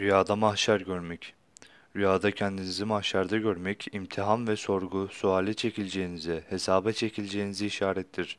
Rüyada 0.00 0.36
mahşer 0.36 0.80
görmek. 0.80 1.34
Rüyada 1.96 2.30
kendinizi 2.30 2.84
mahşerde 2.84 3.38
görmek, 3.38 3.86
imtihan 3.92 4.48
ve 4.48 4.56
sorgu, 4.56 5.08
suale 5.08 5.54
çekileceğinize, 5.54 6.44
hesaba 6.48 6.92
çekileceğinize 6.92 7.66
işarettir. 7.66 8.38